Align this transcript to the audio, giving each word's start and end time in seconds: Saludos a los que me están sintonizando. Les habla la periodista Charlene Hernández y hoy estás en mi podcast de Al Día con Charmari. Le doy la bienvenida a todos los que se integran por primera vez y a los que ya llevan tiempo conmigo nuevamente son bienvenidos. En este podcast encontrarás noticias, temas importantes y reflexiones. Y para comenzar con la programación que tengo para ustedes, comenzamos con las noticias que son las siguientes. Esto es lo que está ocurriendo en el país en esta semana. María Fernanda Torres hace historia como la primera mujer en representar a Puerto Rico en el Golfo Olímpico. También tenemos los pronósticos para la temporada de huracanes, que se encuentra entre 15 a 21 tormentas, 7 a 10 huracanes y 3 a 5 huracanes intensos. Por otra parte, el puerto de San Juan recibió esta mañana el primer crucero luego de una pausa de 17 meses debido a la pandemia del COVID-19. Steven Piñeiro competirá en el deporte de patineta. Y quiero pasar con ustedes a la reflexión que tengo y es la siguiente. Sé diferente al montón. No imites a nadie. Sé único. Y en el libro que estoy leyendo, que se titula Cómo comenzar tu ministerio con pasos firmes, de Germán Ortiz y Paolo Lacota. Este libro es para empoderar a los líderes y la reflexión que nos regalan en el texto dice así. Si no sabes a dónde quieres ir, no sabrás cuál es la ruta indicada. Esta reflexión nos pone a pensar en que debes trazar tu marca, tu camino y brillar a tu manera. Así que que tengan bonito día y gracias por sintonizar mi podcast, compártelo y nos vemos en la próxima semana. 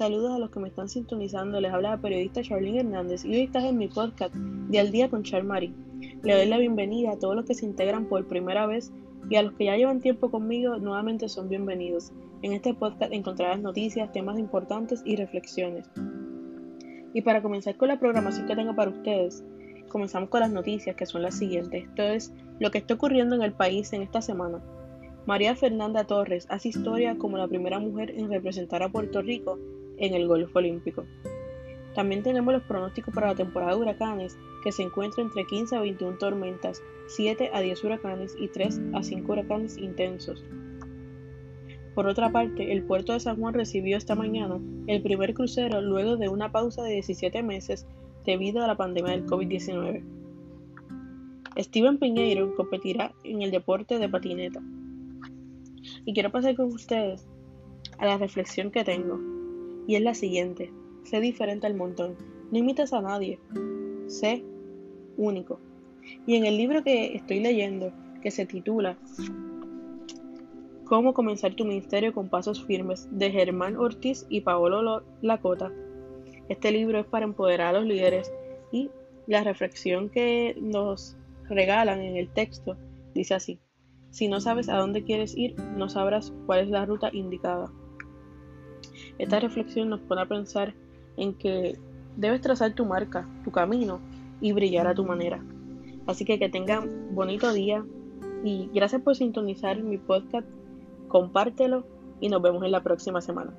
Saludos 0.00 0.32
a 0.32 0.38
los 0.38 0.48
que 0.48 0.60
me 0.60 0.68
están 0.68 0.88
sintonizando. 0.88 1.60
Les 1.60 1.70
habla 1.70 1.90
la 1.90 2.00
periodista 2.00 2.40
Charlene 2.40 2.80
Hernández 2.80 3.22
y 3.26 3.34
hoy 3.34 3.42
estás 3.42 3.64
en 3.64 3.76
mi 3.76 3.86
podcast 3.86 4.34
de 4.34 4.80
Al 4.80 4.90
Día 4.90 5.10
con 5.10 5.24
Charmari. 5.24 5.74
Le 6.22 6.34
doy 6.34 6.46
la 6.46 6.56
bienvenida 6.56 7.10
a 7.10 7.18
todos 7.18 7.36
los 7.36 7.44
que 7.44 7.52
se 7.52 7.66
integran 7.66 8.06
por 8.06 8.26
primera 8.26 8.66
vez 8.66 8.90
y 9.28 9.36
a 9.36 9.42
los 9.42 9.52
que 9.52 9.66
ya 9.66 9.76
llevan 9.76 10.00
tiempo 10.00 10.30
conmigo 10.30 10.78
nuevamente 10.78 11.28
son 11.28 11.50
bienvenidos. 11.50 12.12
En 12.40 12.54
este 12.54 12.72
podcast 12.72 13.12
encontrarás 13.12 13.60
noticias, 13.60 14.10
temas 14.10 14.38
importantes 14.38 15.02
y 15.04 15.16
reflexiones. 15.16 15.90
Y 17.12 17.20
para 17.20 17.42
comenzar 17.42 17.76
con 17.76 17.88
la 17.88 18.00
programación 18.00 18.46
que 18.46 18.56
tengo 18.56 18.74
para 18.74 18.92
ustedes, 18.92 19.44
comenzamos 19.90 20.30
con 20.30 20.40
las 20.40 20.50
noticias 20.50 20.96
que 20.96 21.04
son 21.04 21.20
las 21.20 21.36
siguientes. 21.36 21.84
Esto 21.84 22.04
es 22.04 22.32
lo 22.58 22.70
que 22.70 22.78
está 22.78 22.94
ocurriendo 22.94 23.34
en 23.36 23.42
el 23.42 23.52
país 23.52 23.92
en 23.92 24.00
esta 24.00 24.22
semana. 24.22 24.62
María 25.26 25.54
Fernanda 25.56 26.04
Torres 26.04 26.46
hace 26.48 26.70
historia 26.70 27.18
como 27.18 27.36
la 27.36 27.48
primera 27.48 27.78
mujer 27.78 28.12
en 28.16 28.30
representar 28.30 28.82
a 28.82 28.88
Puerto 28.88 29.20
Rico 29.20 29.58
en 30.00 30.14
el 30.14 30.26
Golfo 30.26 30.58
Olímpico. 30.58 31.04
También 31.94 32.22
tenemos 32.22 32.52
los 32.52 32.62
pronósticos 32.62 33.12
para 33.14 33.28
la 33.28 33.34
temporada 33.34 33.74
de 33.74 33.80
huracanes, 33.80 34.38
que 34.62 34.72
se 34.72 34.82
encuentra 34.82 35.22
entre 35.22 35.44
15 35.44 35.76
a 35.76 35.80
21 35.80 36.18
tormentas, 36.18 36.82
7 37.08 37.50
a 37.52 37.60
10 37.60 37.84
huracanes 37.84 38.36
y 38.38 38.48
3 38.48 38.80
a 38.94 39.02
5 39.02 39.32
huracanes 39.32 39.76
intensos. 39.76 40.44
Por 41.94 42.06
otra 42.06 42.30
parte, 42.30 42.72
el 42.72 42.84
puerto 42.84 43.12
de 43.12 43.20
San 43.20 43.36
Juan 43.36 43.54
recibió 43.54 43.96
esta 43.96 44.14
mañana 44.14 44.60
el 44.86 45.02
primer 45.02 45.34
crucero 45.34 45.80
luego 45.80 46.16
de 46.16 46.28
una 46.28 46.52
pausa 46.52 46.82
de 46.82 46.92
17 46.92 47.42
meses 47.42 47.86
debido 48.24 48.62
a 48.62 48.66
la 48.66 48.76
pandemia 48.76 49.12
del 49.12 49.26
COVID-19. 49.26 50.02
Steven 51.58 51.98
Piñeiro 51.98 52.54
competirá 52.54 53.12
en 53.24 53.42
el 53.42 53.50
deporte 53.50 53.98
de 53.98 54.08
patineta. 54.08 54.62
Y 56.04 56.14
quiero 56.14 56.30
pasar 56.30 56.54
con 56.54 56.66
ustedes 56.66 57.26
a 57.98 58.06
la 58.06 58.18
reflexión 58.18 58.70
que 58.70 58.84
tengo 58.84 59.39
y 59.90 59.96
es 59.96 60.02
la 60.02 60.14
siguiente. 60.14 60.72
Sé 61.02 61.18
diferente 61.18 61.66
al 61.66 61.74
montón. 61.74 62.14
No 62.52 62.58
imites 62.58 62.92
a 62.92 63.02
nadie. 63.02 63.40
Sé 64.06 64.44
único. 65.16 65.58
Y 66.28 66.36
en 66.36 66.46
el 66.46 66.56
libro 66.56 66.84
que 66.84 67.16
estoy 67.16 67.40
leyendo, 67.40 67.90
que 68.22 68.30
se 68.30 68.46
titula 68.46 68.96
Cómo 70.84 71.12
comenzar 71.12 71.54
tu 71.56 71.64
ministerio 71.64 72.14
con 72.14 72.28
pasos 72.28 72.64
firmes, 72.64 73.08
de 73.10 73.32
Germán 73.32 73.76
Ortiz 73.76 74.26
y 74.28 74.42
Paolo 74.42 75.02
Lacota. 75.22 75.72
Este 76.48 76.70
libro 76.70 77.00
es 77.00 77.06
para 77.06 77.24
empoderar 77.24 77.74
a 77.74 77.80
los 77.80 77.88
líderes 77.88 78.32
y 78.70 78.90
la 79.26 79.42
reflexión 79.42 80.08
que 80.08 80.56
nos 80.60 81.16
regalan 81.48 82.00
en 82.00 82.16
el 82.16 82.28
texto 82.28 82.76
dice 83.12 83.34
así. 83.34 83.58
Si 84.10 84.28
no 84.28 84.40
sabes 84.40 84.68
a 84.68 84.76
dónde 84.76 85.02
quieres 85.02 85.36
ir, 85.36 85.58
no 85.76 85.88
sabrás 85.88 86.32
cuál 86.46 86.60
es 86.60 86.68
la 86.68 86.86
ruta 86.86 87.10
indicada. 87.12 87.72
Esta 89.20 89.38
reflexión 89.38 89.90
nos 89.90 90.00
pone 90.00 90.22
a 90.22 90.26
pensar 90.26 90.72
en 91.18 91.34
que 91.34 91.76
debes 92.16 92.40
trazar 92.40 92.72
tu 92.72 92.86
marca, 92.86 93.28
tu 93.44 93.50
camino 93.50 94.00
y 94.40 94.52
brillar 94.52 94.86
a 94.86 94.94
tu 94.94 95.04
manera. 95.04 95.44
Así 96.06 96.24
que 96.24 96.38
que 96.38 96.48
tengan 96.48 97.14
bonito 97.14 97.52
día 97.52 97.84
y 98.42 98.70
gracias 98.72 99.02
por 99.02 99.14
sintonizar 99.14 99.82
mi 99.82 99.98
podcast, 99.98 100.48
compártelo 101.08 101.84
y 102.18 102.30
nos 102.30 102.40
vemos 102.40 102.64
en 102.64 102.72
la 102.72 102.82
próxima 102.82 103.20
semana. 103.20 103.52